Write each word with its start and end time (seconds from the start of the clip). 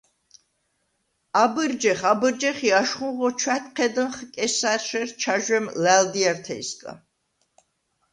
აბჷრჯეხ, 1.43 2.01
აბჷრჯეხ 2.11 2.59
ი 2.67 2.69
აშხუნღო 2.81 3.29
ჩვა̈თჴედჷნხ 3.41 4.15
კესა̈რშერ 4.33 5.09
ჩაჟვემ 5.21 5.65
ლა̈ლდიართეჲსგა. 5.83 6.91